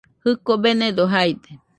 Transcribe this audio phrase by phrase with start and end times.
[0.23, 1.49] Jɨko benedo jaide